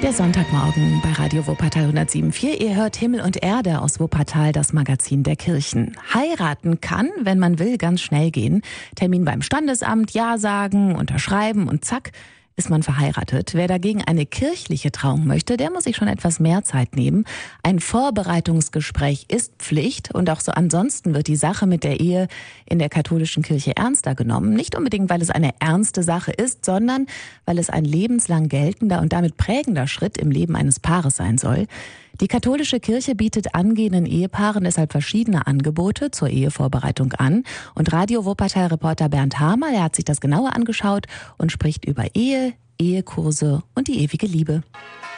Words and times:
Der 0.00 0.12
Sonntagmorgen 0.12 1.00
bei 1.02 1.10
Radio 1.10 1.44
Wuppertal 1.48 1.90
107.4. 1.90 2.60
Ihr 2.60 2.76
hört 2.76 2.94
Himmel 2.94 3.20
und 3.20 3.42
Erde 3.42 3.80
aus 3.80 3.98
Wuppertal, 3.98 4.52
das 4.52 4.72
Magazin 4.72 5.24
der 5.24 5.34
Kirchen. 5.34 5.96
Heiraten 6.14 6.80
kann, 6.80 7.10
wenn 7.20 7.40
man 7.40 7.58
will, 7.58 7.78
ganz 7.78 8.00
schnell 8.00 8.30
gehen. 8.30 8.62
Termin 8.94 9.24
beim 9.24 9.42
Standesamt, 9.42 10.12
Ja 10.12 10.38
sagen, 10.38 10.94
unterschreiben 10.94 11.68
und 11.68 11.84
zack, 11.84 12.12
ist 12.58 12.70
man 12.70 12.82
verheiratet. 12.82 13.54
Wer 13.54 13.68
dagegen 13.68 14.02
eine 14.02 14.26
kirchliche 14.26 14.90
Trauung 14.90 15.26
möchte, 15.26 15.56
der 15.56 15.70
muss 15.70 15.84
sich 15.84 15.96
schon 15.96 16.08
etwas 16.08 16.40
mehr 16.40 16.64
Zeit 16.64 16.96
nehmen. 16.96 17.24
Ein 17.62 17.78
Vorbereitungsgespräch 17.78 19.26
ist 19.28 19.52
Pflicht 19.58 20.12
und 20.12 20.28
auch 20.28 20.40
so 20.40 20.50
ansonsten 20.50 21.14
wird 21.14 21.28
die 21.28 21.36
Sache 21.36 21.68
mit 21.68 21.84
der 21.84 22.00
Ehe 22.00 22.26
in 22.66 22.80
der 22.80 22.88
katholischen 22.88 23.44
Kirche 23.44 23.76
ernster 23.76 24.16
genommen. 24.16 24.54
Nicht 24.54 24.76
unbedingt, 24.76 25.08
weil 25.08 25.22
es 25.22 25.30
eine 25.30 25.52
ernste 25.60 26.02
Sache 26.02 26.32
ist, 26.32 26.64
sondern 26.64 27.06
weil 27.46 27.58
es 27.58 27.70
ein 27.70 27.84
lebenslang 27.84 28.48
geltender 28.48 29.00
und 29.00 29.12
damit 29.12 29.36
prägender 29.36 29.86
Schritt 29.86 30.18
im 30.18 30.32
Leben 30.32 30.56
eines 30.56 30.80
Paares 30.80 31.14
sein 31.14 31.38
soll. 31.38 31.68
Die 32.20 32.26
katholische 32.26 32.80
Kirche 32.80 33.14
bietet 33.14 33.54
angehenden 33.54 34.04
Ehepaaren 34.04 34.64
deshalb 34.64 34.90
verschiedene 34.90 35.46
Angebote 35.46 36.10
zur 36.10 36.28
Ehevorbereitung 36.28 37.12
an. 37.12 37.44
Und 37.76 37.92
Radio 37.92 38.24
Wuppertal-Reporter 38.24 39.08
Bernd 39.08 39.38
Hamer, 39.38 39.70
der 39.70 39.84
hat 39.84 39.94
sich 39.94 40.04
das 40.04 40.20
genauer 40.20 40.56
angeschaut 40.56 41.06
und 41.36 41.52
spricht 41.52 41.84
über 41.84 42.16
Ehe, 42.16 42.54
Ehekurse 42.76 43.62
und 43.76 43.86
die 43.86 44.02
ewige 44.02 44.26
Liebe. 44.26 44.62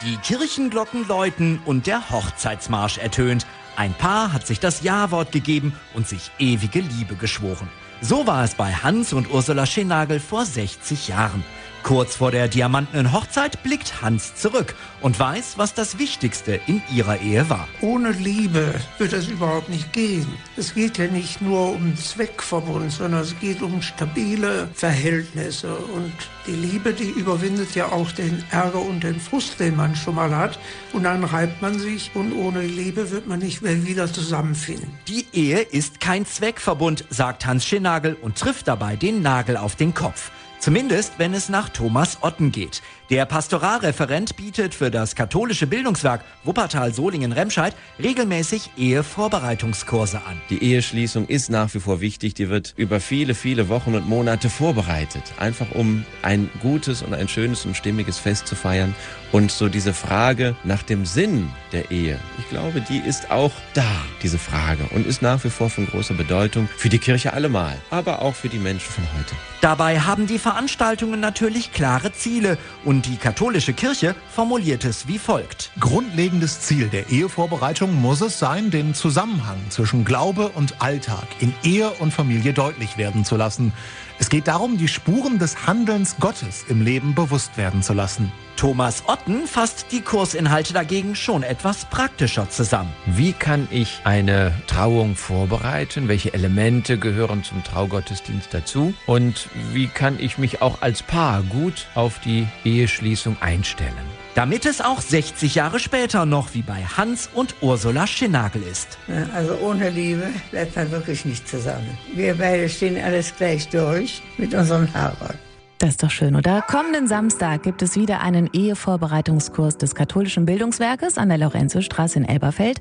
Die 0.03 0.15
Kirchenglocken 0.17 1.07
läuten 1.07 1.59
und 1.65 1.87
der 1.87 2.11
Hochzeitsmarsch 2.11 2.99
ertönt. 2.99 3.47
Ein 3.77 3.93
Paar 3.93 4.31
hat 4.31 4.45
sich 4.45 4.59
das 4.59 4.83
Ja-Wort 4.83 5.31
gegeben 5.31 5.73
und 5.95 6.07
sich 6.07 6.29
ewige 6.37 6.81
Liebe 6.81 7.15
geschworen. 7.15 7.67
So 8.01 8.27
war 8.27 8.43
es 8.43 8.53
bei 8.53 8.73
Hans 8.73 9.11
und 9.13 9.31
Ursula 9.31 9.65
Schenagel 9.65 10.19
vor 10.19 10.45
60 10.45 11.07
Jahren. 11.07 11.43
Kurz 11.83 12.15
vor 12.15 12.31
der 12.31 12.47
diamantenen 12.47 13.11
Hochzeit 13.11 13.63
blickt 13.63 14.01
Hans 14.01 14.35
zurück 14.35 14.75
und 15.01 15.19
weiß, 15.19 15.57
was 15.57 15.73
das 15.73 15.97
Wichtigste 15.97 16.59
in 16.67 16.81
ihrer 16.93 17.19
Ehe 17.21 17.49
war. 17.49 17.67
Ohne 17.81 18.11
Liebe 18.11 18.75
wird 18.97 19.13
es 19.13 19.27
überhaupt 19.27 19.67
nicht 19.67 19.91
gehen. 19.91 20.27
Es 20.55 20.73
geht 20.73 20.97
ja 20.97 21.07
nicht 21.07 21.41
nur 21.41 21.73
um 21.73 21.95
Zweckverbund, 21.97 22.91
sondern 22.91 23.21
es 23.21 23.37
geht 23.39 23.61
um 23.61 23.81
stabile 23.81 24.69
Verhältnisse. 24.73 25.75
Und 25.75 26.13
die 26.45 26.51
Liebe, 26.51 26.93
die 26.93 27.09
überwindet 27.09 27.73
ja 27.75 27.87
auch 27.87 28.11
den 28.11 28.43
Ärger 28.51 28.81
und 28.81 29.03
den 29.03 29.19
Frust, 29.19 29.59
den 29.59 29.75
man 29.75 29.95
schon 29.95 30.15
mal 30.15 30.35
hat. 30.35 30.59
Und 30.93 31.03
dann 31.03 31.23
reibt 31.23 31.61
man 31.61 31.79
sich 31.79 32.11
und 32.13 32.33
ohne 32.33 32.61
Liebe 32.61 33.09
wird 33.11 33.27
man 33.27 33.39
nicht 33.39 33.61
mehr 33.61 33.85
wieder 33.85 34.11
zusammenfinden. 34.11 34.93
Die 35.07 35.25
Ehe 35.33 35.59
ist 35.61 35.99
kein 35.99 36.25
Zweckverbund, 36.25 37.05
sagt 37.09 37.45
Hans 37.45 37.65
Schenagel 37.65 38.15
und 38.21 38.37
trifft 38.37 38.67
dabei 38.67 38.95
den 38.95 39.21
Nagel 39.21 39.57
auf 39.57 39.75
den 39.75 39.93
Kopf. 39.93 40.31
Zumindest, 40.61 41.13
wenn 41.17 41.33
es 41.33 41.49
nach 41.49 41.69
Thomas 41.69 42.19
Otten 42.21 42.51
geht. 42.51 42.83
Der 43.09 43.25
Pastoralreferent 43.25 44.37
bietet 44.37 44.75
für 44.75 44.91
das 44.91 45.15
katholische 45.15 45.65
Bildungswerk 45.65 46.23
Wuppertal-Solingen-Remscheid 46.43 47.75
regelmäßig 48.01 48.69
Ehevorbereitungskurse 48.77 50.17
an. 50.17 50.39
Die 50.51 50.63
Eheschließung 50.63 51.27
ist 51.27 51.49
nach 51.49 51.73
wie 51.73 51.79
vor 51.79 51.99
wichtig. 51.99 52.35
Die 52.35 52.49
wird 52.49 52.75
über 52.77 52.99
viele, 52.99 53.33
viele 53.33 53.69
Wochen 53.69 53.95
und 53.95 54.07
Monate 54.07 54.51
vorbereitet. 54.51 55.23
Einfach 55.39 55.71
um 55.71 56.05
ein 56.21 56.47
gutes 56.61 57.01
und 57.01 57.15
ein 57.15 57.27
schönes 57.27 57.65
und 57.65 57.75
stimmiges 57.75 58.19
Fest 58.19 58.45
zu 58.45 58.55
feiern. 58.55 58.93
Und 59.31 59.51
so 59.51 59.67
diese 59.67 59.93
Frage 59.93 60.55
nach 60.63 60.83
dem 60.83 61.05
Sinn 61.05 61.49
der 61.71 61.89
Ehe, 61.89 62.19
ich 62.37 62.49
glaube, 62.49 62.81
die 62.81 62.99
ist 62.99 63.31
auch 63.31 63.51
da, 63.73 63.91
diese 64.21 64.37
Frage. 64.37 64.83
Und 64.93 65.07
ist 65.07 65.23
nach 65.23 65.43
wie 65.43 65.49
vor 65.49 65.71
von 65.71 65.87
großer 65.87 66.13
Bedeutung 66.13 66.69
für 66.77 66.89
die 66.89 66.99
Kirche 66.99 67.33
allemal, 67.33 67.77
aber 67.89 68.21
auch 68.21 68.35
für 68.35 68.49
die 68.49 68.59
Menschen 68.59 68.91
von 68.91 69.03
heute. 69.17 69.35
Dabei 69.61 69.99
haben 69.99 70.27
die 70.27 70.39
Veranstaltungen 70.51 71.21
natürlich 71.21 71.71
klare 71.71 72.11
Ziele 72.11 72.57
und 72.83 73.05
die 73.05 73.15
katholische 73.15 73.71
Kirche 73.71 74.15
formuliert 74.27 74.83
es 74.83 75.07
wie 75.07 75.17
folgt. 75.17 75.71
Grundlegendes 75.79 76.59
Ziel 76.59 76.89
der 76.89 77.09
Ehevorbereitung 77.09 77.95
muss 77.95 78.19
es 78.19 78.37
sein, 78.37 78.69
den 78.69 78.93
Zusammenhang 78.93 79.59
zwischen 79.69 80.03
Glaube 80.03 80.49
und 80.49 80.81
Alltag 80.81 81.23
in 81.39 81.53
Ehe 81.63 81.89
und 81.91 82.13
Familie 82.13 82.51
deutlich 82.51 82.97
werden 82.97 83.23
zu 83.23 83.37
lassen. 83.37 83.71
Es 84.19 84.29
geht 84.29 84.49
darum, 84.49 84.77
die 84.77 84.89
Spuren 84.89 85.39
des 85.39 85.67
Handelns 85.67 86.17
Gottes 86.19 86.65
im 86.67 86.81
Leben 86.81 87.15
bewusst 87.15 87.55
werden 87.55 87.81
zu 87.81 87.93
lassen. 87.93 88.29
Thomas 88.61 89.01
Otten 89.07 89.47
fasst 89.47 89.87
die 89.91 90.01
Kursinhalte 90.01 90.71
dagegen 90.71 91.15
schon 91.15 91.41
etwas 91.41 91.85
praktischer 91.85 92.47
zusammen. 92.47 92.93
Wie 93.07 93.33
kann 93.33 93.67
ich 93.71 94.01
eine 94.03 94.53
Trauung 94.67 95.15
vorbereiten? 95.15 96.07
Welche 96.07 96.35
Elemente 96.35 96.99
gehören 96.99 97.43
zum 97.43 97.63
Traugottesdienst 97.63 98.53
dazu? 98.53 98.93
Und 99.07 99.49
wie 99.73 99.87
kann 99.87 100.19
ich 100.19 100.37
mich 100.37 100.61
auch 100.61 100.83
als 100.83 101.01
Paar 101.01 101.41
gut 101.41 101.87
auf 101.95 102.19
die 102.19 102.47
Eheschließung 102.63 103.35
einstellen? 103.41 104.05
Damit 104.35 104.67
es 104.67 104.79
auch 104.79 105.01
60 105.01 105.55
Jahre 105.55 105.79
später 105.79 106.27
noch 106.27 106.53
wie 106.53 106.61
bei 106.61 106.83
Hans 106.83 107.31
und 107.33 107.55
Ursula 107.61 108.05
Schinagel 108.05 108.61
ist. 108.61 108.99
Also 109.33 109.55
ohne 109.55 109.89
Liebe 109.89 110.27
bleibt 110.51 110.75
man 110.75 110.91
wirklich 110.91 111.25
nicht 111.25 111.47
zusammen. 111.47 111.97
Wir 112.13 112.35
beide 112.35 112.69
stehen 112.69 113.03
alles 113.03 113.35
gleich 113.35 113.69
durch 113.69 114.21
mit 114.37 114.53
unserem 114.53 114.93
Heirat. 114.93 115.39
Das 115.81 115.89
ist 115.89 116.03
doch 116.03 116.11
schön, 116.11 116.35
oder? 116.35 116.61
Kommenden 116.61 117.07
Samstag 117.07 117.63
gibt 117.63 117.81
es 117.81 117.95
wieder 117.95 118.21
einen 118.21 118.47
Ehevorbereitungskurs 118.53 119.79
des 119.79 119.95
katholischen 119.95 120.45
Bildungswerkes 120.45 121.17
an 121.17 121.29
der 121.29 121.39
Lorenzostraße 121.39 122.19
in 122.19 122.25
Elberfeld. 122.25 122.79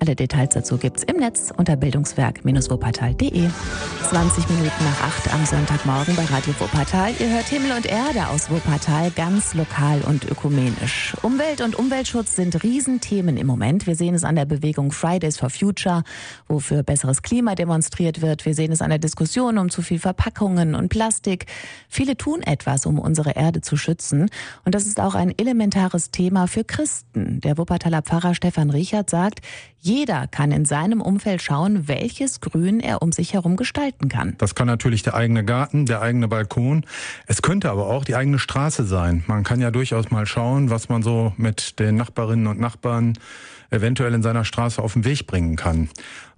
Alle 0.00 0.14
Details 0.14 0.54
dazu 0.54 0.78
gibt's 0.78 1.02
im 1.02 1.16
Netz 1.16 1.52
unter 1.56 1.74
bildungswerk-wuppertal.de. 1.74 3.48
20 4.08 4.48
Minuten 4.48 4.84
nach 4.84 5.02
8 5.02 5.34
am 5.34 5.44
Sonntagmorgen 5.44 6.14
bei 6.14 6.24
Radio 6.24 6.54
Wuppertal. 6.60 7.12
Ihr 7.18 7.28
hört 7.30 7.46
Himmel 7.46 7.72
und 7.72 7.84
Erde 7.84 8.28
aus 8.28 8.48
Wuppertal, 8.48 9.10
ganz 9.10 9.54
lokal 9.54 10.00
und 10.02 10.24
ökumenisch. 10.30 11.16
Umwelt 11.22 11.60
und 11.60 11.76
Umweltschutz 11.76 12.36
sind 12.36 12.62
Riesenthemen 12.62 13.36
im 13.36 13.48
Moment. 13.48 13.88
Wir 13.88 13.96
sehen 13.96 14.14
es 14.14 14.22
an 14.22 14.36
der 14.36 14.44
Bewegung 14.44 14.92
Fridays 14.92 15.36
for 15.36 15.50
Future, 15.50 16.04
wo 16.46 16.60
für 16.60 16.84
besseres 16.84 17.22
Klima 17.22 17.56
demonstriert 17.56 18.22
wird. 18.22 18.46
Wir 18.46 18.54
sehen 18.54 18.70
es 18.70 18.80
an 18.80 18.90
der 18.90 19.00
Diskussion 19.00 19.58
um 19.58 19.68
zu 19.68 19.82
viel 19.82 19.98
Verpackungen 19.98 20.76
und 20.76 20.90
Plastik. 20.90 21.46
Viele 21.88 22.16
tun 22.16 22.42
etwas, 22.42 22.86
um 22.86 23.00
unsere 23.00 23.32
Erde 23.32 23.62
zu 23.62 23.76
schützen. 23.76 24.30
Und 24.64 24.76
das 24.76 24.86
ist 24.86 25.00
auch 25.00 25.16
ein 25.16 25.36
elementares 25.36 26.12
Thema 26.12 26.46
für 26.46 26.62
Christen. 26.62 27.40
Der 27.40 27.58
Wuppertaler 27.58 28.02
Pfarrer 28.02 28.36
Stefan 28.36 28.70
Richard 28.70 29.10
sagt, 29.10 29.40
jeder 29.80 30.26
kann 30.26 30.52
in 30.52 30.64
seinem 30.64 31.00
Umfeld 31.00 31.42
schauen, 31.42 31.88
welches 31.88 32.40
Grün 32.40 32.80
er 32.80 33.02
um 33.02 33.12
sich 33.12 33.34
herum 33.34 33.56
gestalten 33.56 34.08
kann. 34.08 34.34
Das 34.38 34.54
kann 34.54 34.66
natürlich 34.66 35.02
der 35.02 35.14
eigene 35.14 35.44
Garten, 35.44 35.86
der 35.86 36.02
eigene 36.02 36.28
Balkon. 36.28 36.84
Es 37.26 37.42
könnte 37.42 37.70
aber 37.70 37.86
auch 37.86 38.04
die 38.04 38.16
eigene 38.16 38.38
Straße 38.38 38.84
sein. 38.84 39.24
Man 39.26 39.44
kann 39.44 39.60
ja 39.60 39.70
durchaus 39.70 40.10
mal 40.10 40.26
schauen, 40.26 40.70
was 40.70 40.88
man 40.88 41.02
so 41.02 41.32
mit 41.36 41.78
den 41.78 41.96
Nachbarinnen 41.96 42.46
und 42.46 42.60
Nachbarn 42.60 43.18
eventuell 43.70 44.14
in 44.14 44.22
seiner 44.22 44.44
Straße 44.44 44.82
auf 44.82 44.94
den 44.94 45.04
Weg 45.04 45.26
bringen 45.26 45.56
kann. 45.56 45.88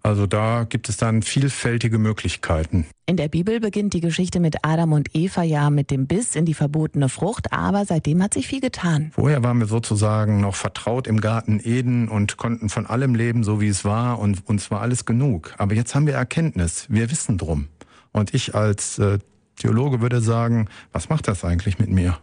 Also 0.02 0.26
da 0.26 0.64
gibt 0.68 0.88
es 0.88 0.96
dann 0.96 1.22
vielfältige 1.22 1.98
Möglichkeiten. 1.98 2.86
In 3.06 3.16
der 3.16 3.28
Bibel 3.28 3.60
beginnt 3.60 3.92
die 3.92 4.00
Geschichte 4.00 4.40
mit 4.40 4.64
Adam 4.64 4.92
und 4.92 5.14
Eva 5.14 5.42
ja 5.42 5.68
mit 5.68 5.90
dem 5.90 6.06
Biss 6.06 6.36
in 6.36 6.44
die 6.44 6.54
verbotene 6.54 7.08
Frucht, 7.08 7.52
aber 7.52 7.84
seitdem 7.84 8.22
hat 8.22 8.34
sich 8.34 8.46
viel 8.46 8.60
getan. 8.60 9.10
Vorher 9.14 9.42
waren 9.42 9.58
wir 9.58 9.66
sozusagen 9.66 10.40
noch 10.40 10.54
vertraut 10.54 11.06
im 11.06 11.20
Garten 11.20 11.60
Eden 11.62 12.08
und 12.08 12.36
konnten 12.36 12.68
von 12.68 12.86
allem 12.86 13.14
leben, 13.14 13.44
so 13.44 13.60
wie 13.60 13.68
es 13.68 13.84
war 13.84 14.18
und 14.18 14.48
uns 14.48 14.70
war 14.70 14.80
alles 14.80 15.04
genug. 15.04 15.54
Aber 15.58 15.74
jetzt 15.74 15.94
haben 15.94 16.06
wir 16.06 16.14
Erkenntnis, 16.14 16.86
wir 16.88 17.10
wissen 17.10 17.36
drum. 17.36 17.68
Und 18.12 18.32
ich 18.32 18.54
als 18.54 18.98
äh, 18.98 19.18
Theologe 19.56 20.00
würde 20.00 20.20
sagen, 20.20 20.68
was 20.92 21.08
macht 21.08 21.28
das 21.28 21.44
eigentlich 21.44 21.78
mit 21.78 21.90
mir? 21.90 22.18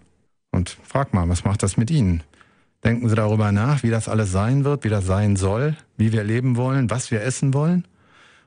Und 0.52 0.78
frag 0.84 1.14
mal, 1.14 1.30
was 1.30 1.44
macht 1.44 1.62
das 1.64 1.78
mit 1.78 1.92
Ihnen? 1.92 2.24
Denken 2.84 3.10
Sie 3.10 3.16
darüber 3.16 3.52
nach, 3.52 3.84
wie 3.84 3.90
das 3.90 4.08
alles 4.08 4.32
sein 4.32 4.64
wird, 4.64 4.84
wie 4.84 4.90
das 4.90 5.06
sein 5.06 5.36
soll, 5.36 5.76
wie 5.98 6.12
wir 6.12 6.24
leben 6.24 6.56
wollen, 6.56 6.90
was 6.90 7.12
wir 7.12 7.22
essen 7.22 7.54
wollen? 7.54 7.88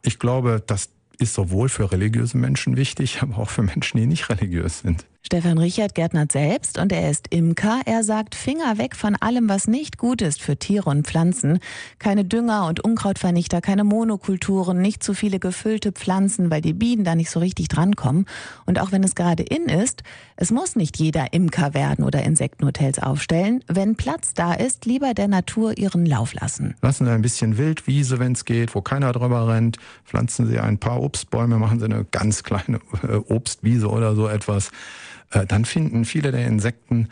Ich 0.03 0.19
glaube, 0.19 0.63
das 0.67 0.91
ist 1.19 1.35
sowohl 1.35 1.69
für 1.69 1.93
religiöse 1.93 2.39
Menschen 2.39 2.77
wichtig, 2.77 3.19
aber 3.23 3.39
auch 3.39 3.51
für 3.51 3.63
Menschen, 3.63 3.99
die 3.99 4.07
nicht 4.07 4.29
religiös 4.29 4.81
sind. 4.81 5.07
Stefan 5.23 5.59
Richard 5.59 5.95
gärtnert 5.95 6.33
selbst 6.33 6.79
und 6.79 6.93
er 6.93 7.11
ist 7.11 7.27
Imker. 7.29 7.83
Er 7.85 8.03
sagt, 8.03 8.35
Finger 8.35 8.79
weg 8.79 8.97
von 8.97 9.17
allem, 9.17 9.51
was 9.51 9.69
nicht 9.69 9.99
gut 9.99 10.23
ist 10.23 10.41
für 10.41 10.57
Tiere 10.57 10.89
und 10.89 11.07
Pflanzen. 11.07 11.59
Keine 11.99 12.25
Dünger 12.25 12.67
und 12.67 12.81
Unkrautvernichter, 12.81 13.61
keine 13.61 13.85
Monokulturen, 13.85 14.81
nicht 14.81 15.03
zu 15.03 15.13
viele 15.13 15.39
gefüllte 15.39 15.93
Pflanzen, 15.93 16.51
weil 16.51 16.63
die 16.63 16.73
Bienen 16.73 17.05
da 17.05 17.15
nicht 17.15 17.31
so 17.31 17.39
richtig 17.39 17.69
drankommen. 17.69 18.25
Und 18.65 18.81
auch 18.81 18.93
wenn 18.93 19.05
es 19.05 19.15
gerade 19.15 19.43
in 19.43 19.67
ist, 19.67 20.03
es 20.37 20.51
muss 20.51 20.75
nicht 20.75 20.99
jeder 20.99 21.35
Imker 21.35 21.75
werden 21.75 22.03
oder 22.03 22.23
Insektenhotels 22.23 22.99
aufstellen. 22.99 23.63
Wenn 23.69 23.97
Platz 23.97 24.33
da 24.33 24.55
ist, 24.55 24.87
lieber 24.87 25.13
der 25.13 25.29
Natur 25.29 25.77
ihren 25.77 26.07
Lauf 26.07 26.33
lassen. 26.33 26.75
Lassen 26.81 27.05
Sie 27.05 27.13
ein 27.13 27.23
bisschen 27.23 27.59
Wildwiese, 27.59 28.19
wenn 28.21 28.33
es 28.33 28.47
geht, 28.47 28.75
wo 28.75 28.81
keiner 28.81 29.13
drüber 29.13 29.49
rennt. 29.49 29.77
Pflanzen 30.07 30.47
Sie 30.47 30.59
ein 30.59 30.79
paar 30.79 31.03
Obstbäume, 31.03 31.59
machen 31.59 31.79
Sie 31.79 31.85
eine 31.85 32.07
ganz 32.11 32.43
kleine 32.43 32.81
äh, 33.03 33.17
Obstwiese 33.29 33.89
oder 33.89 34.17
so 34.17 34.27
etwas. 34.27 34.71
Äh, 35.31 35.47
dann 35.47 35.65
finden 35.65 36.05
viele 36.05 36.33
der 36.33 36.47
Insekten 36.47 37.09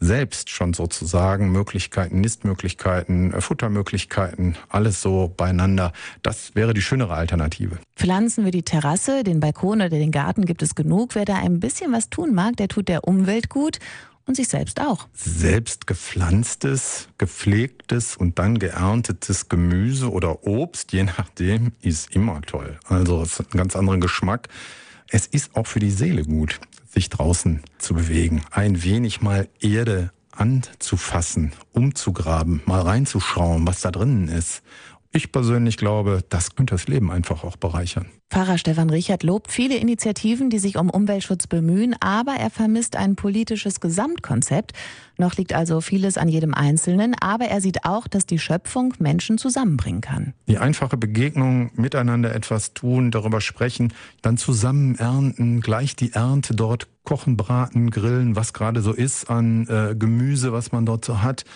selbst 0.00 0.50
schon 0.50 0.74
sozusagen 0.74 1.50
Möglichkeiten, 1.50 2.20
Nistmöglichkeiten, 2.20 3.32
äh, 3.32 3.40
Futtermöglichkeiten, 3.40 4.56
alles 4.68 5.02
so 5.02 5.32
beieinander. 5.36 5.92
Das 6.22 6.54
wäre 6.54 6.74
die 6.74 6.82
schönere 6.82 7.14
Alternative. 7.14 7.78
Pflanzen 7.96 8.44
wir 8.44 8.52
die 8.52 8.62
Terrasse, 8.62 9.24
den 9.24 9.40
Balkon 9.40 9.80
oder 9.80 9.90
den 9.90 10.12
Garten 10.12 10.44
gibt 10.44 10.62
es 10.62 10.74
genug. 10.74 11.14
Wer 11.14 11.24
da 11.24 11.36
ein 11.36 11.60
bisschen 11.60 11.92
was 11.92 12.10
tun 12.10 12.34
mag, 12.34 12.56
der 12.56 12.68
tut 12.68 12.88
der 12.88 13.04
Umwelt 13.04 13.48
gut 13.48 13.78
und 14.24 14.36
sich 14.36 14.48
selbst 14.48 14.80
auch. 14.80 15.08
Selbst 15.14 15.86
gepflanztes, 15.86 17.08
gepflegtes 17.16 18.16
und 18.16 18.38
dann 18.38 18.58
geerntetes 18.58 19.48
Gemüse 19.48 20.12
oder 20.12 20.46
Obst, 20.46 20.92
je 20.92 21.04
nachdem, 21.04 21.72
ist 21.80 22.14
immer 22.14 22.40
toll. 22.42 22.78
Also 22.88 23.22
es 23.22 23.38
hat 23.38 23.52
einen 23.52 23.58
ganz 23.58 23.74
anderen 23.74 24.00
Geschmack. 24.00 24.48
Es 25.10 25.26
ist 25.26 25.56
auch 25.56 25.66
für 25.66 25.80
die 25.80 25.90
Seele 25.90 26.22
gut, 26.22 26.60
sich 26.86 27.08
draußen 27.08 27.62
zu 27.78 27.94
bewegen. 27.94 28.42
Ein 28.50 28.82
wenig 28.82 29.22
mal 29.22 29.48
Erde 29.60 30.12
anzufassen, 30.32 31.52
umzugraben, 31.72 32.62
mal 32.66 32.82
reinzuschauen, 32.82 33.66
was 33.66 33.80
da 33.80 33.90
drinnen 33.90 34.28
ist. 34.28 34.62
Ich 35.10 35.32
persönlich 35.32 35.78
glaube, 35.78 36.22
das 36.28 36.54
könnte 36.54 36.74
das 36.74 36.86
Leben 36.86 37.10
einfach 37.10 37.42
auch 37.42 37.56
bereichern. 37.56 38.06
Pfarrer 38.30 38.58
Stefan 38.58 38.90
Richard 38.90 39.22
lobt 39.22 39.50
viele 39.50 39.76
Initiativen, 39.76 40.50
die 40.50 40.58
sich 40.58 40.76
um 40.76 40.90
Umweltschutz 40.90 41.46
bemühen, 41.46 41.96
aber 41.98 42.32
er 42.32 42.50
vermisst 42.50 42.94
ein 42.94 43.16
politisches 43.16 43.80
Gesamtkonzept. 43.80 44.72
Noch 45.16 45.36
liegt 45.36 45.54
also 45.54 45.80
vieles 45.80 46.18
an 46.18 46.28
jedem 46.28 46.52
Einzelnen, 46.52 47.16
aber 47.18 47.46
er 47.46 47.62
sieht 47.62 47.86
auch, 47.86 48.06
dass 48.06 48.26
die 48.26 48.38
Schöpfung 48.38 48.92
Menschen 48.98 49.38
zusammenbringen 49.38 50.02
kann. 50.02 50.34
Die 50.46 50.58
einfache 50.58 50.98
Begegnung, 50.98 51.70
miteinander 51.74 52.34
etwas 52.34 52.74
tun, 52.74 53.10
darüber 53.10 53.40
sprechen, 53.40 53.94
dann 54.20 54.36
zusammen 54.36 54.96
ernten, 54.96 55.62
gleich 55.62 55.96
die 55.96 56.12
Ernte 56.12 56.54
dort 56.54 56.86
kochen, 57.04 57.38
braten, 57.38 57.90
grillen, 57.90 58.36
was 58.36 58.52
gerade 58.52 58.82
so 58.82 58.92
ist 58.92 59.30
an 59.30 59.66
äh, 59.68 59.94
Gemüse, 59.98 60.52
was 60.52 60.70
man 60.70 60.84
dort 60.84 61.06
so 61.06 61.22
hat. 61.22 61.46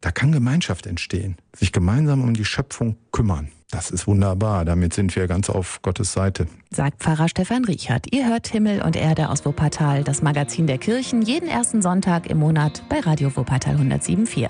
Da 0.00 0.10
kann 0.10 0.32
Gemeinschaft 0.32 0.86
entstehen, 0.86 1.36
sich 1.54 1.72
gemeinsam 1.72 2.22
um 2.22 2.34
die 2.34 2.44
Schöpfung 2.44 2.96
kümmern. 3.12 3.52
Das 3.70 3.90
ist 3.92 4.08
wunderbar. 4.08 4.64
Damit 4.64 4.94
sind 4.94 5.14
wir 5.14 5.28
ganz 5.28 5.48
auf 5.48 5.80
Gottes 5.82 6.12
Seite. 6.12 6.46
Sagt 6.72 7.02
Pfarrer 7.02 7.28
Stefan 7.28 7.64
Riechert. 7.64 8.06
Ihr 8.12 8.28
hört 8.28 8.46
Himmel 8.46 8.82
und 8.82 8.94
Erde 8.94 9.28
aus 9.28 9.44
Wuppertal, 9.44 10.04
das 10.04 10.22
Magazin 10.22 10.68
der 10.68 10.78
Kirchen, 10.78 11.22
jeden 11.22 11.48
ersten 11.48 11.82
Sonntag 11.82 12.28
im 12.28 12.38
Monat 12.38 12.84
bei 12.88 13.00
Radio 13.00 13.34
Wuppertal 13.36 13.74
107.4. 13.74 14.48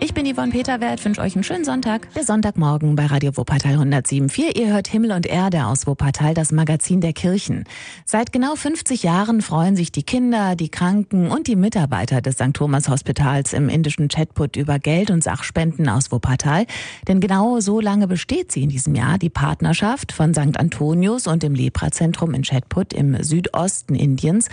Ich 0.00 0.14
bin 0.14 0.32
Yvonne 0.32 0.52
Peterwert, 0.52 1.04
wünsche 1.04 1.20
euch 1.20 1.34
einen 1.34 1.42
schönen 1.42 1.64
Sonntag. 1.64 2.12
Der 2.14 2.22
Sonntagmorgen 2.22 2.94
bei 2.94 3.06
Radio 3.06 3.36
Wuppertal 3.36 3.78
107.4. 3.78 4.56
Ihr 4.56 4.72
hört 4.72 4.86
Himmel 4.86 5.10
und 5.10 5.26
Erde 5.26 5.66
aus 5.66 5.88
Wuppertal, 5.88 6.34
das 6.34 6.52
Magazin 6.52 7.00
der 7.00 7.12
Kirchen. 7.12 7.64
Seit 8.04 8.32
genau 8.32 8.54
50 8.54 9.02
Jahren 9.02 9.42
freuen 9.42 9.74
sich 9.74 9.90
die 9.90 10.04
Kinder, 10.04 10.54
die 10.54 10.68
Kranken 10.68 11.32
und 11.32 11.48
die 11.48 11.56
Mitarbeiter 11.56 12.20
des 12.20 12.34
St. 12.36 12.54
Thomas 12.54 12.88
Hospitals 12.88 13.52
im 13.52 13.68
indischen 13.68 14.06
Chatput 14.06 14.56
über 14.56 14.78
Geld 14.78 15.10
und 15.10 15.24
Sachspenden 15.24 15.88
aus 15.88 16.12
Wuppertal. 16.12 16.66
Denn 17.08 17.18
genau 17.18 17.58
so 17.58 17.80
lange 17.80 18.06
besteht 18.06 18.52
sie 18.56 18.62
in 18.62 18.70
diesem 18.70 18.94
Jahr, 18.94 19.18
die 19.18 19.28
Partnerschaft 19.28 20.12
von 20.12 20.32
St. 20.32 20.58
Antonius 20.58 21.26
und 21.26 21.42
dem 21.42 21.54
Lepra-Zentrum 21.54 22.32
in 22.32 22.42
Chatput 22.42 22.94
im 22.94 23.22
Südosten 23.22 23.94
Indiens. 23.94 24.48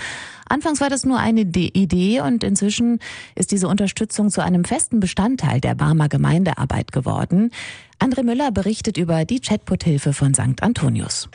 Anfangs 0.48 0.82
war 0.82 0.90
das 0.90 1.06
nur 1.06 1.20
eine 1.20 1.42
Idee 1.42 2.20
und 2.20 2.44
inzwischen 2.44 3.00
ist 3.36 3.52
diese 3.52 3.70
Unterstützung 3.70 4.30
zu 4.30 4.44
einem 4.44 4.66
festen 4.66 5.00
Bestandteil 5.00 5.62
der 5.62 5.76
Barmer 5.76 6.10
Gemeindearbeit 6.10 6.92
geworden. 6.92 7.52
André 7.98 8.24
Müller 8.24 8.52
berichtet 8.52 8.98
über 8.98 9.24
die 9.24 9.40
Chatput-Hilfe 9.40 10.12
von 10.12 10.34
St. 10.34 10.62
Antonius. 10.62 11.30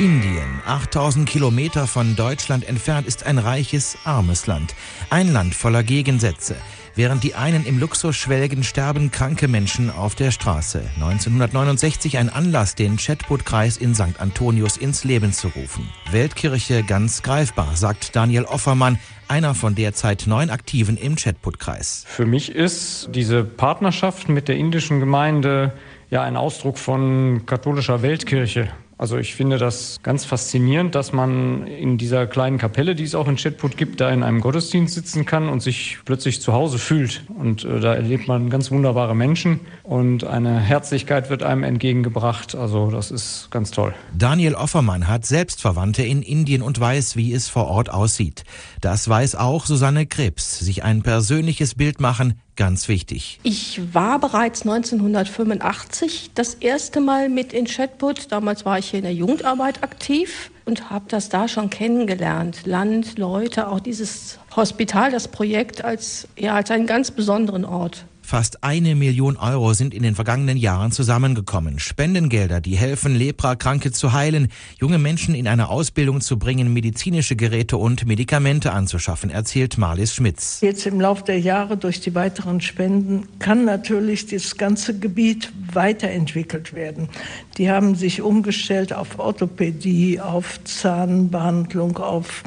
Indien, 0.00 0.60
8000 0.66 1.28
Kilometer 1.28 1.86
von 1.86 2.16
Deutschland 2.16 2.68
entfernt, 2.68 3.06
ist 3.06 3.26
ein 3.26 3.38
reiches, 3.38 3.96
armes 4.02 4.48
Land. 4.48 4.74
Ein 5.08 5.32
Land 5.32 5.54
voller 5.54 5.84
Gegensätze. 5.84 6.56
Während 6.96 7.22
die 7.22 7.36
einen 7.36 7.64
im 7.64 7.78
Luxus 7.78 8.16
schwelgen, 8.16 8.64
sterben 8.64 9.12
kranke 9.12 9.46
Menschen 9.46 9.90
auf 9.90 10.16
der 10.16 10.32
Straße. 10.32 10.82
1969 10.96 12.18
ein 12.18 12.28
Anlass, 12.28 12.74
den 12.74 12.96
Chatput-Kreis 12.96 13.76
in 13.76 13.94
St. 13.94 14.18
Antonius 14.18 14.76
ins 14.76 15.04
Leben 15.04 15.32
zu 15.32 15.46
rufen. 15.46 15.88
Weltkirche 16.10 16.82
ganz 16.82 17.22
greifbar, 17.22 17.76
sagt 17.76 18.16
Daniel 18.16 18.46
Offermann, 18.46 18.98
einer 19.28 19.54
von 19.54 19.76
derzeit 19.76 20.24
neun 20.26 20.50
Aktiven 20.50 20.96
im 20.96 21.14
Chatput-Kreis. 21.14 22.04
Für 22.08 22.26
mich 22.26 22.50
ist 22.50 23.10
diese 23.12 23.44
Partnerschaft 23.44 24.28
mit 24.28 24.48
der 24.48 24.56
indischen 24.56 24.98
Gemeinde 24.98 25.72
ja 26.10 26.22
ein 26.22 26.36
Ausdruck 26.36 26.78
von 26.78 27.46
katholischer 27.46 28.02
Weltkirche. 28.02 28.70
Also 28.96 29.18
ich 29.18 29.34
finde 29.34 29.58
das 29.58 29.98
ganz 30.02 30.24
faszinierend, 30.24 30.94
dass 30.94 31.12
man 31.12 31.66
in 31.66 31.98
dieser 31.98 32.26
kleinen 32.26 32.58
Kapelle, 32.58 32.94
die 32.94 33.02
es 33.04 33.14
auch 33.14 33.26
in 33.28 33.36
Chetput 33.36 33.76
gibt, 33.76 34.00
da 34.00 34.10
in 34.10 34.22
einem 34.22 34.40
Gottesdienst 34.40 34.94
sitzen 34.94 35.26
kann 35.26 35.48
und 35.48 35.60
sich 35.60 35.98
plötzlich 36.04 36.40
zu 36.40 36.52
Hause 36.52 36.78
fühlt. 36.78 37.24
Und 37.28 37.64
äh, 37.64 37.80
da 37.80 37.94
erlebt 37.94 38.28
man 38.28 38.50
ganz 38.50 38.70
wunderbare 38.70 39.14
Menschen 39.14 39.60
und 39.82 40.24
eine 40.24 40.60
Herzlichkeit 40.60 41.30
wird 41.30 41.42
einem 41.42 41.64
entgegengebracht. 41.64 42.54
Also 42.54 42.90
das 42.90 43.10
ist 43.10 43.48
ganz 43.50 43.70
toll. 43.70 43.94
Daniel 44.16 44.54
Offermann 44.54 45.08
hat 45.08 45.26
selbst 45.26 45.60
Verwandte 45.60 46.02
in 46.02 46.22
Indien 46.22 46.62
und 46.62 46.78
weiß, 46.78 47.16
wie 47.16 47.32
es 47.32 47.48
vor 47.48 47.66
Ort 47.66 47.90
aussieht. 47.90 48.44
Das 48.80 49.08
weiß 49.08 49.34
auch 49.36 49.66
Susanne 49.66 50.06
Krebs. 50.06 50.60
Sich 50.60 50.84
ein 50.84 51.02
persönliches 51.02 51.74
Bild 51.74 52.00
machen, 52.00 52.40
ganz 52.56 52.88
wichtig. 52.88 53.40
Ich 53.42 53.94
war 53.94 54.18
bereits 54.18 54.62
1985 54.62 56.30
das 56.34 56.54
erste 56.54 57.00
Mal 57.00 57.28
mit 57.28 57.52
in 57.52 57.66
Chatput. 57.66 58.30
Damals 58.32 58.64
war 58.64 58.78
ich 58.78 58.90
hier 58.90 58.98
in 58.98 59.04
der 59.04 59.14
Jugendarbeit 59.14 59.82
aktiv 59.82 60.50
und 60.64 60.90
habe 60.90 61.06
das 61.08 61.28
da 61.28 61.48
schon 61.48 61.70
kennengelernt. 61.70 62.66
Land, 62.66 63.18
Leute, 63.18 63.68
auch 63.68 63.80
dieses 63.80 64.38
Hospital, 64.56 65.10
das 65.10 65.28
Projekt 65.28 65.84
als, 65.84 66.28
ja, 66.36 66.54
als 66.54 66.70
einen 66.70 66.86
ganz 66.86 67.10
besonderen 67.10 67.64
Ort. 67.64 68.06
Fast 68.34 68.64
eine 68.64 68.96
Million 68.96 69.36
Euro 69.36 69.74
sind 69.74 69.94
in 69.94 70.02
den 70.02 70.16
vergangenen 70.16 70.56
Jahren 70.56 70.90
zusammengekommen. 70.90 71.78
Spendengelder, 71.78 72.60
die 72.60 72.74
helfen, 72.74 73.14
Lepra-Kranke 73.14 73.92
zu 73.92 74.12
heilen, 74.12 74.48
junge 74.80 74.98
Menschen 74.98 75.36
in 75.36 75.46
eine 75.46 75.68
Ausbildung 75.68 76.20
zu 76.20 76.36
bringen, 76.36 76.72
medizinische 76.72 77.36
Geräte 77.36 77.76
und 77.76 78.06
Medikamente 78.06 78.72
anzuschaffen, 78.72 79.30
erzählt 79.30 79.78
Marlies 79.78 80.16
Schmitz. 80.16 80.58
Jetzt 80.62 80.84
im 80.84 81.00
Laufe 81.00 81.22
der 81.22 81.38
Jahre 81.38 81.76
durch 81.76 82.00
die 82.00 82.16
weiteren 82.16 82.60
Spenden 82.60 83.28
kann 83.38 83.64
natürlich 83.64 84.26
das 84.26 84.56
ganze 84.56 84.98
Gebiet 84.98 85.52
weiterentwickelt 85.72 86.74
werden. 86.74 87.10
Die 87.56 87.70
haben 87.70 87.94
sich 87.94 88.20
umgestellt 88.20 88.92
auf 88.92 89.20
Orthopädie, 89.20 90.18
auf 90.18 90.58
Zahnbehandlung, 90.64 91.98
auf 91.98 92.42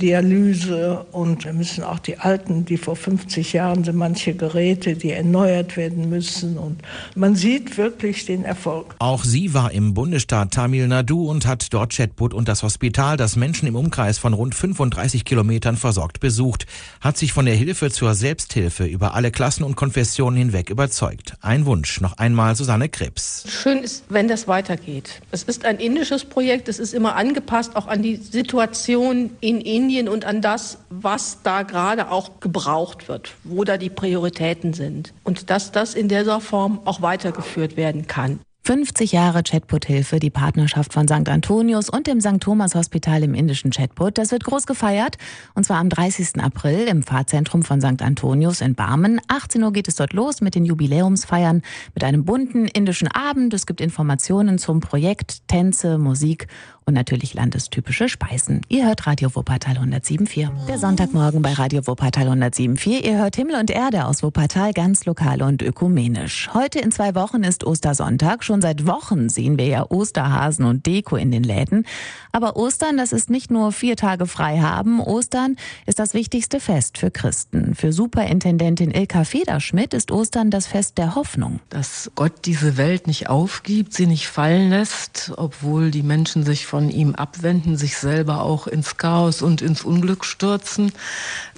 Dialyse 0.00 1.06
und 1.12 1.44
wir 1.44 1.52
müssen 1.52 1.84
auch 1.84 1.98
die 1.98 2.18
alten, 2.18 2.64
die 2.64 2.78
vor 2.78 2.96
50 2.96 3.52
Jahren 3.52 3.84
sind, 3.84 3.96
manche 3.96 4.34
Geräte, 4.34 4.94
die 4.96 5.10
erneuert 5.10 5.76
werden 5.76 6.08
müssen 6.08 6.58
und 6.58 6.80
man 7.14 7.36
sieht 7.36 7.76
wirklich 7.76 8.24
den 8.24 8.44
Erfolg. 8.44 8.94
Auch 8.98 9.24
sie 9.24 9.52
war 9.54 9.70
im 9.72 9.94
Bundesstaat 9.94 10.52
Tamil 10.52 10.88
Nadu 10.88 11.28
und 11.30 11.46
hat 11.46 11.72
dort 11.72 11.92
Chatput 11.92 12.34
und 12.34 12.48
das 12.48 12.62
Hospital, 12.62 13.16
das 13.16 13.36
Menschen 13.36 13.68
im 13.68 13.76
Umkreis 13.76 14.18
von 14.18 14.32
rund 14.32 14.54
35 14.54 15.24
Kilometern 15.24 15.76
versorgt, 15.76 16.20
besucht, 16.20 16.66
hat 17.00 17.18
sich 17.18 17.32
von 17.32 17.44
der 17.44 17.54
Hilfe 17.54 17.90
zur 17.90 18.14
Selbsthilfe 18.14 18.86
über 18.86 19.14
alle 19.14 19.30
Klassen 19.30 19.64
und 19.64 19.76
Konfessionen 19.76 20.38
hinweg 20.38 20.70
überzeugt. 20.70 21.34
Ein 21.40 21.66
Wunsch, 21.66 22.00
noch 22.00 22.16
einmal 22.16 22.56
Susanne 22.56 22.88
Krebs. 22.88 23.44
Schön 23.48 23.78
ist, 23.78 24.04
wenn 24.08 24.28
das 24.28 24.48
weitergeht. 24.48 25.20
Es 25.30 25.42
ist 25.42 25.64
ein 25.64 25.78
indisches 25.78 26.24
Projekt, 26.24 26.68
es 26.68 26.78
ist 26.78 26.94
immer 26.94 27.16
angepasst 27.16 27.76
auch 27.76 27.86
an 27.86 28.02
die 28.02 28.16
Situation 28.16 29.30
in 29.40 29.60
Indien 29.60 29.89
Indien 29.90 30.08
und 30.08 30.24
an 30.24 30.40
das, 30.40 30.78
was 30.88 31.42
da 31.42 31.64
gerade 31.64 32.12
auch 32.12 32.38
gebraucht 32.38 33.08
wird, 33.08 33.34
wo 33.42 33.64
da 33.64 33.76
die 33.76 33.90
Prioritäten 33.90 34.72
sind. 34.72 35.12
Und 35.24 35.50
dass 35.50 35.72
das 35.72 35.94
in 35.94 36.06
dieser 36.06 36.40
Form 36.40 36.78
auch 36.84 37.02
weitergeführt 37.02 37.76
werden 37.76 38.06
kann. 38.06 38.38
50 38.62 39.10
Jahre 39.10 39.42
Chatput-Hilfe, 39.42 40.20
die 40.20 40.30
Partnerschaft 40.30 40.92
von 40.92 41.08
St. 41.08 41.28
Antonius 41.28 41.88
und 41.88 42.06
dem 42.06 42.20
St. 42.20 42.40
Thomas 42.40 42.74
Hospital 42.74 43.22
im 43.24 43.34
indischen 43.34 43.70
Chatput. 43.72 44.18
Das 44.18 44.30
wird 44.30 44.44
groß 44.44 44.66
gefeiert 44.66 45.16
und 45.54 45.64
zwar 45.64 45.78
am 45.78 45.88
30. 45.88 46.40
April 46.40 46.86
im 46.86 47.02
Pfarrzentrum 47.02 47.62
von 47.62 47.80
St. 47.80 48.02
Antonius 48.02 48.60
in 48.60 48.74
Barmen. 48.74 49.20
18 49.26 49.64
Uhr 49.64 49.72
geht 49.72 49.88
es 49.88 49.96
dort 49.96 50.12
los 50.12 50.40
mit 50.40 50.54
den 50.54 50.66
Jubiläumsfeiern 50.66 51.62
mit 51.94 52.04
einem 52.04 52.24
bunten 52.24 52.66
indischen 52.66 53.08
Abend. 53.08 53.54
Es 53.54 53.66
gibt 53.66 53.80
Informationen 53.80 54.58
zum 54.58 54.78
Projekt, 54.80 55.48
Tänze, 55.48 55.98
Musik 55.98 56.46
und 56.90 56.94
natürlich 56.94 57.34
landestypische 57.34 58.08
Speisen. 58.08 58.62
Ihr 58.68 58.86
hört 58.86 59.06
Radio 59.06 59.32
Wuppertal 59.36 59.78
107.4. 59.78 60.66
Der 60.66 60.76
Sonntagmorgen 60.76 61.40
bei 61.40 61.52
Radio 61.52 61.86
Wuppertal 61.86 62.28
107.4. 62.28 63.04
Ihr 63.04 63.18
hört 63.18 63.36
Himmel 63.36 63.60
und 63.60 63.70
Erde 63.70 64.06
aus 64.06 64.24
Wuppertal 64.24 64.72
ganz 64.72 65.04
lokal 65.04 65.42
und 65.42 65.62
ökumenisch. 65.62 66.50
Heute 66.52 66.80
in 66.80 66.90
zwei 66.90 67.14
Wochen 67.14 67.44
ist 67.44 67.62
Ostersonntag. 67.62 68.42
Schon 68.42 68.60
seit 68.60 68.88
Wochen 68.88 69.28
sehen 69.28 69.56
wir 69.56 69.66
ja 69.66 69.88
Osterhasen 69.88 70.64
und 70.64 70.84
Deko 70.84 71.14
in 71.14 71.30
den 71.30 71.44
Läden. 71.44 71.86
Aber 72.32 72.56
Ostern, 72.56 72.96
das 72.96 73.12
ist 73.12 73.30
nicht 73.30 73.52
nur 73.52 73.70
vier 73.70 73.94
Tage 73.94 74.26
frei 74.26 74.58
haben. 74.58 75.00
Ostern 75.00 75.56
ist 75.86 76.00
das 76.00 76.12
wichtigste 76.12 76.58
Fest 76.58 76.98
für 76.98 77.12
Christen. 77.12 77.76
Für 77.76 77.92
Superintendentin 77.92 78.90
Ilka 78.90 79.22
Federschmidt 79.22 79.94
ist 79.94 80.10
Ostern 80.10 80.50
das 80.50 80.66
Fest 80.66 80.98
der 80.98 81.14
Hoffnung. 81.14 81.60
Dass 81.68 82.10
Gott 82.16 82.46
diese 82.46 82.76
Welt 82.76 83.06
nicht 83.06 83.28
aufgibt, 83.28 83.94
sie 83.94 84.06
nicht 84.06 84.26
fallen 84.26 84.70
lässt, 84.70 85.32
obwohl 85.36 85.92
die 85.92 86.02
Menschen 86.02 86.44
sich 86.44 86.66
von 86.66 86.79
von 86.80 86.88
ihm 86.88 87.14
abwenden, 87.14 87.76
sich 87.76 87.98
selber 87.98 88.40
auch 88.40 88.66
ins 88.66 88.96
Chaos 88.96 89.42
und 89.42 89.60
ins 89.60 89.82
Unglück 89.82 90.24
stürzen, 90.24 90.92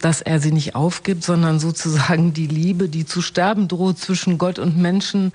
dass 0.01 0.21
er 0.21 0.41
sie 0.41 0.51
nicht 0.51 0.75
aufgibt, 0.75 1.23
sondern 1.23 1.61
sozusagen 1.61 2.33
die 2.33 2.49
Liebe, 2.49 2.89
die 2.89 3.07
zu 3.07 3.23
sterben 3.23 3.69
droht 3.69 4.01
zwischen 4.01 4.37
Gott 4.37 4.59
und 4.59 4.77
Menschen, 4.77 5.33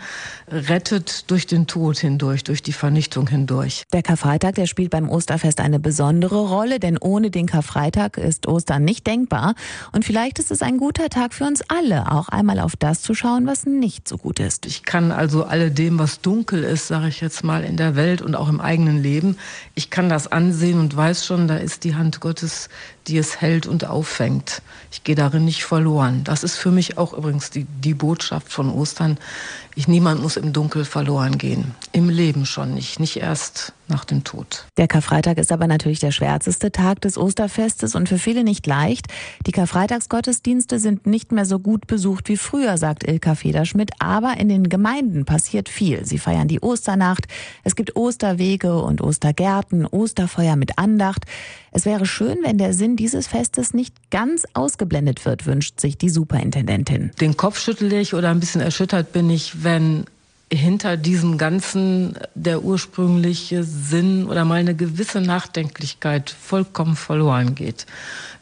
rettet 0.50 1.32
durch 1.32 1.48
den 1.48 1.68
Tod 1.68 2.00
hindurch, 2.00 2.44
durch 2.44 2.62
die 2.62 2.74
Vernichtung 2.74 3.30
hindurch. 3.30 3.84
Der 3.94 4.04
Karfreitag, 4.04 4.56
der 4.56 4.68
spielt 4.68 4.90
beim 4.90 5.08
Osterfest 5.08 5.62
eine 5.62 5.80
besondere 5.80 6.50
Rolle, 6.50 6.82
denn 6.82 6.98
ohne 6.98 7.32
den 7.32 7.46
Karfreitag 7.46 8.18
ist 8.18 8.46
Ostern 8.46 8.84
nicht 8.84 9.08
denkbar. 9.08 9.56
Und 9.94 10.04
vielleicht 10.04 10.38
ist 10.38 10.52
es 10.52 10.62
ein 10.62 10.80
guter 10.80 11.08
Tag 11.08 11.34
für 11.34 11.46
uns 11.46 11.62
alle, 11.70 12.12
auch 12.12 12.28
einmal 12.28 12.60
auf 12.60 12.76
das 12.76 13.02
zu 13.02 13.14
schauen, 13.14 13.48
was 13.48 13.66
nicht 13.66 14.06
so 14.06 14.18
gut 14.18 14.42
ist. 14.42 14.66
Ich 14.66 14.84
kann 14.84 15.14
also 15.14 15.46
alledem, 15.46 15.98
was 15.98 16.20
dunkel 16.20 16.66
ist, 16.66 16.88
sage 16.88 17.08
ich 17.08 17.22
jetzt 17.22 17.46
mal, 17.46 17.64
in 17.64 17.78
der 17.78 17.96
Welt 17.96 18.22
und 18.22 18.36
auch 18.36 18.50
im 18.50 18.60
eigenen 18.60 19.02
Leben, 19.02 19.38
ich 19.78 19.92
kann 19.92 20.10
das 20.10 20.26
ansehen 20.26 20.80
und 20.80 20.98
weiß 20.98 21.24
schon, 21.24 21.48
da 21.48 21.58
ist 21.58 21.84
die 21.84 21.94
Hand 21.94 22.20
Gottes, 22.20 22.68
die 23.06 23.16
es 23.20 23.42
hält 23.42 23.68
und 23.68 23.86
auffängt. 23.86 24.64
Ich 24.92 25.04
gehe 25.04 25.14
darin 25.14 25.46
nicht 25.46 25.66
verloren. 25.66 26.24
Das 26.24 26.44
ist 26.44 26.58
für 26.58 26.72
mich 26.72 26.98
auch 26.98 27.14
übrigens 27.14 27.52
die, 27.52 27.66
die 27.66 27.94
Botschaft 27.94 28.52
von 28.52 28.72
Ostern. 28.72 29.20
Ich, 29.76 29.88
niemand 29.88 30.24
muss 30.24 30.36
im 30.36 30.52
Dunkel 30.52 30.84
verloren 30.84 31.38
gehen. 31.38 31.76
Im 31.92 32.10
Leben 32.10 32.48
schon 32.48 32.74
nicht, 32.74 33.00
nicht 33.00 33.18
erst 33.18 33.74
nach 33.90 34.06
dem 34.06 34.24
Tod. 34.24 34.66
Der 34.78 34.88
Karfreitag 34.88 35.38
ist 35.38 35.52
aber 35.52 35.68
natürlich 35.68 36.00
der 36.00 36.12
schwärzeste 36.12 36.72
Tag 36.72 37.02
des 37.02 37.18
Osterfestes 37.18 37.96
und 37.96 38.10
für 38.10 38.18
viele 38.18 38.44
nicht 38.44 38.66
leicht. 38.68 39.08
Die 39.46 39.52
Karfreitagsgottesdienste 39.52 40.80
sind 40.80 41.08
nicht 41.08 41.32
mehr 41.32 41.46
so 41.46 41.60
gut 41.60 41.88
besucht 41.88 42.30
wie 42.30 42.38
früher, 42.38 42.78
sagt 42.78 43.08
Ilka 43.08 43.36
Federschmidt, 43.36 43.92
aber 44.00 44.36
in 44.38 44.50
den 44.50 44.70
Gemeinden 44.70 45.26
passiert 45.26 45.70
viel. 45.70 46.06
Sie 46.06 46.18
feiern 46.18 46.48
die 46.48 46.60
Osternacht, 46.62 47.28
es 47.64 47.76
gibt 47.76 47.96
Osterwege 47.96 48.82
und 48.82 49.02
Ostergärten, 49.02 49.86
Osterfeuer 49.86 50.56
mit 50.56 50.78
Andacht. 50.78 51.26
Es 51.72 51.86
wäre 51.86 52.06
schön, 52.06 52.38
wenn 52.44 52.58
der 52.58 52.74
Sinn 52.74 52.96
dieses 52.96 53.28
Festes 53.28 53.74
nicht 53.74 54.10
ganz 54.10 54.46
ausgeblendet 54.54 55.26
wird, 55.26 55.46
wünscht 55.46 55.80
sich 55.80 55.98
die 55.98 56.10
Superintendentin. 56.10 57.12
Den 57.22 57.38
Kopf 57.38 57.60
schüttel 57.60 57.92
ich 57.94 58.14
oder 58.14 58.30
ein 58.30 58.40
bisschen 58.40 58.62
erschüttert 58.62 59.12
bin 59.12 59.30
ich, 59.30 59.64
wenn 59.64 60.06
hinter 60.52 60.96
diesem 60.96 61.38
Ganzen 61.38 62.18
der 62.34 62.64
ursprüngliche 62.64 63.64
Sinn 63.64 64.28
oder 64.28 64.46
mal 64.46 64.56
eine 64.56 64.76
gewisse 64.76 65.20
Nachdenklichkeit 65.20 66.30
vollkommen 66.30 66.96
verloren 66.96 67.54
geht. 67.54 67.86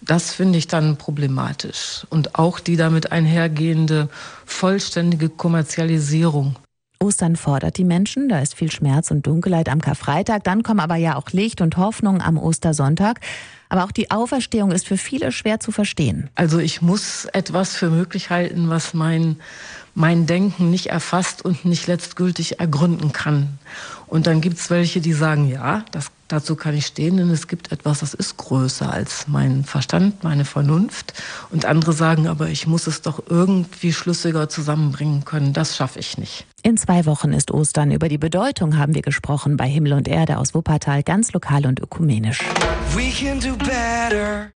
Das 0.02 0.32
finde 0.32 0.60
ich 0.60 0.68
dann 0.68 0.98
problematisch. 0.98 2.06
Und 2.10 2.36
auch 2.36 2.60
die 2.60 2.76
damit 2.76 3.12
einhergehende 3.12 4.10
vollständige 4.46 5.30
Kommerzialisierung 5.30 6.56
Ostern 7.00 7.36
fordert 7.36 7.78
die 7.78 7.84
Menschen, 7.84 8.30
da 8.30 8.40
ist 8.40 8.56
viel 8.56 8.72
Schmerz 8.72 9.12
und 9.12 9.28
Dunkelheit 9.28 9.70
am 9.70 9.82
Karfreitag, 9.82 10.44
dann 10.44 10.64
kommen 10.64 10.80
aber 10.80 10.96
ja 10.96 11.16
auch 11.16 11.30
Licht 11.32 11.62
und 11.62 11.78
Hoffnung 11.78 12.22
am 12.22 12.38
Ostersonntag. 12.38 13.20
Aber 13.68 13.84
auch 13.84 13.92
die 13.92 14.12
Auferstehung 14.12 14.72
ist 14.72 14.88
für 14.88 14.98
viele 14.98 15.32
schwer 15.32 15.60
zu 15.60 15.72
verstehen. 15.72 16.30
Also 16.36 16.60
ich 16.60 16.82
muss 16.82 17.26
etwas 17.26 17.76
für 17.76 17.90
möglich 17.90 18.30
halten, 18.30 18.70
was 18.70 18.94
mein, 18.94 19.38
mein 19.96 20.28
Denken 20.28 20.70
nicht 20.70 20.88
erfasst 20.88 21.44
und 21.44 21.66
nicht 21.66 21.88
letztgültig 21.88 22.60
ergründen 22.60 23.12
kann. 23.12 23.58
Und 24.08 24.28
dann 24.28 24.40
gibt 24.40 24.60
es 24.60 24.70
welche, 24.70 25.02
die 25.02 25.14
sagen, 25.14 25.50
ja, 25.50 25.84
das, 25.92 26.12
dazu 26.28 26.56
kann 26.56 26.76
ich 26.76 26.86
stehen, 26.86 27.18
denn 27.18 27.30
es 27.30 27.48
gibt 27.48 27.72
etwas, 27.72 28.00
das 28.00 28.14
ist 28.14 28.38
größer 28.38 28.92
als 28.92 29.28
mein 29.28 29.64
Verstand, 29.64 30.24
meine 30.24 30.46
Vernunft. 30.46 31.14
Und 31.52 31.66
andere 31.66 31.94
sagen, 31.94 32.28
aber 32.28 32.50
ich 32.50 32.68
muss 32.68 32.88
es 32.88 33.02
doch 33.02 33.24
irgendwie 33.30 33.94
schlüssiger 33.94 34.50
zusammenbringen 34.50 35.26
können. 35.26 35.54
Das 35.54 35.76
schaffe 35.76 36.00
ich 36.00 36.18
nicht. 36.18 36.46
In 36.64 36.78
zwei 36.78 37.06
Wochen 37.06 37.32
ist 37.32 37.52
Ostern. 37.52 37.92
Über 37.92 38.10
die 38.10 38.18
Bedeutung 38.18 38.78
haben 38.78 38.96
wir 38.96 39.04
gesprochen 39.04 39.56
bei 39.58 39.68
Himmel 39.68 39.94
und 39.94 40.08
Erde 40.08 40.38
aus 40.38 40.56
Wuppertal, 40.56 41.04
ganz 41.04 41.32
lokal 41.34 41.68
und 41.68 41.80
ökumenisch. 41.80 42.40